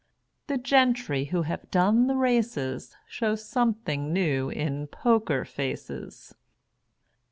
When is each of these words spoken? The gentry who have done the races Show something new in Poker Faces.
The 0.47 0.57
gentry 0.57 1.25
who 1.25 1.43
have 1.43 1.69
done 1.69 2.07
the 2.07 2.15
races 2.15 2.95
Show 3.07 3.35
something 3.35 4.11
new 4.11 4.49
in 4.49 4.87
Poker 4.87 5.45
Faces. 5.45 6.33